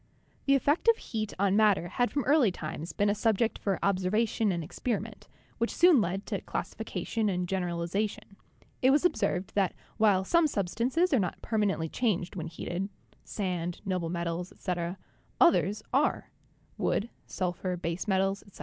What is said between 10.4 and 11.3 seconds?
substances are